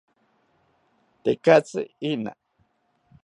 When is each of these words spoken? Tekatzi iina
Tekatzi 1.23 1.83
iina 2.09 2.31